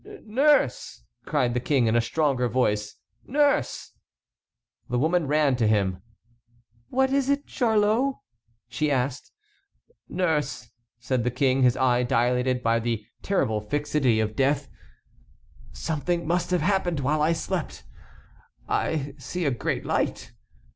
[0.25, 3.91] "Nurse!" cried the King, in a stronger voice, "nurse!"
[4.89, 6.01] The woman ran to him.
[6.89, 8.15] "What is it, Charlot?"
[8.67, 9.31] she asked.
[10.09, 14.69] "Nurse," said the King, his eye dilated by the terrible fixity of death,
[15.71, 17.83] "something must have happened while I slept.
[18.67, 20.31] I see a great light.